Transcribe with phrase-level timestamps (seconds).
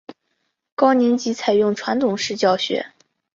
[0.73, 2.87] 高年级采用传统式教学。